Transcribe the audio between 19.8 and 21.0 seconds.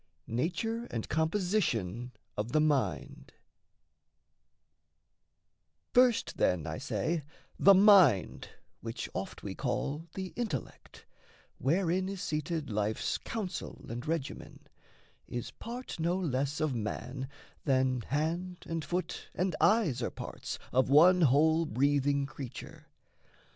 are parts Of